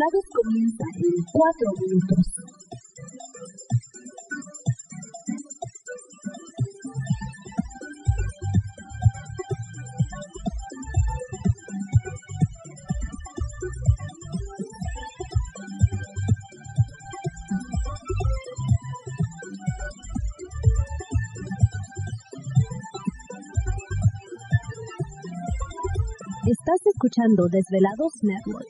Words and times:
Los 0.00 0.08
desvelados 0.12 0.24
comienzan 0.32 0.88
en 0.96 1.24
4 1.30 1.72
minutos. 1.82 2.26
Estás 26.46 26.86
escuchando 26.86 27.48
Desvelados 27.48 28.14
Network. 28.22 28.66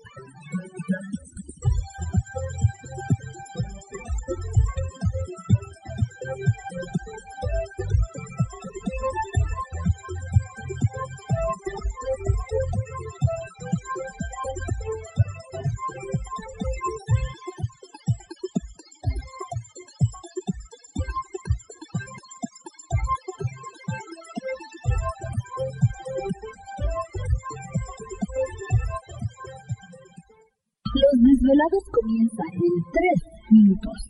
Comienzan 31.90 32.46
en 32.54 32.84
3 32.90 33.50
minutos. 33.50 34.09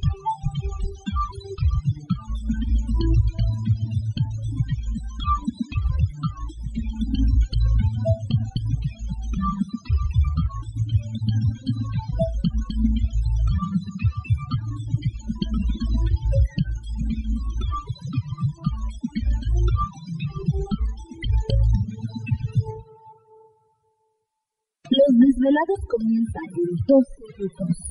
Desvelados 25.41 25.79
comienzan 25.87 26.43
en 26.55 26.85
2 26.85 27.03
minutos. 27.39 27.90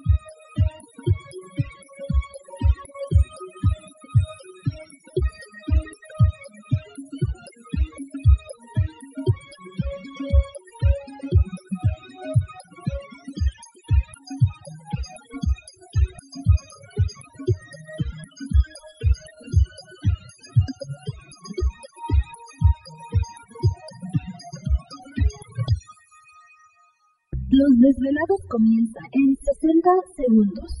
Los 27.51 27.77
desvelados 27.79 28.39
comienzan 28.47 29.03
en 29.11 29.35
60 29.35 29.89
segundos. 30.15 30.80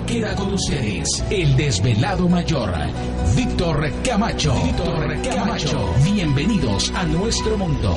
queda 0.11 0.35
con 0.35 0.53
ustedes 0.53 1.23
el 1.29 1.55
desvelado 1.55 2.27
mayor, 2.27 2.69
Víctor 3.33 3.89
Camacho. 4.03 4.53
Víctor 4.61 5.21
Camacho. 5.21 5.95
Bienvenidos 6.03 6.91
a 6.93 7.05
nuestro 7.05 7.57
mundo. 7.57 7.95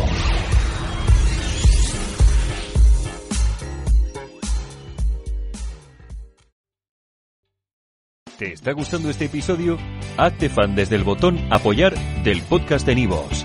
¿Te 8.39 8.53
está 8.53 8.73
gustando 8.73 9.11
este 9.11 9.25
episodio? 9.25 9.77
Hazte 10.17 10.49
fan 10.49 10.77
desde 10.77 10.95
el 10.95 11.03
botón 11.03 11.41
Apoyar 11.51 11.95
del 12.23 12.43
podcast 12.43 12.87
de 12.87 12.95
Nivos. 12.95 13.45